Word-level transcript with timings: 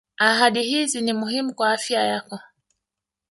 ahadi 0.17 0.63
hizi 0.63 1.01
ni 1.01 1.13
muhimu 1.13 1.53
kwa 1.53 1.71
afya 1.73 2.03
yako 2.03 2.39